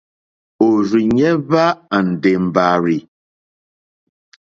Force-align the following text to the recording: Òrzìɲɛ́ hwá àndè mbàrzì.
Òrzìɲɛ́ 0.65 1.31
hwá 1.45 1.63
àndè 1.97 2.31
mbàrzì. 2.45 2.97